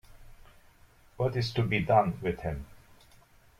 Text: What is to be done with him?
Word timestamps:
What 1.17 1.35
is 1.35 1.53
to 1.53 1.61
be 1.61 1.79
done 1.81 2.17
with 2.23 2.39
him? 2.39 2.65